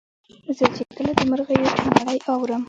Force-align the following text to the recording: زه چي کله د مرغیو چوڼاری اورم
زه 0.57 0.65
چي 0.75 0.83
کله 0.97 1.11
د 1.17 1.21
مرغیو 1.31 1.73
چوڼاری 1.81 2.17
اورم 2.29 2.59